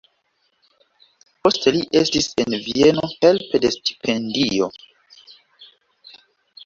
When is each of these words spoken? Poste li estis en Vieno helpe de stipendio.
Poste 1.47 1.73
li 1.75 1.83
estis 1.99 2.29
en 2.45 2.57
Vieno 2.69 3.05
helpe 3.13 3.61
de 3.67 3.73
stipendio. 3.79 4.71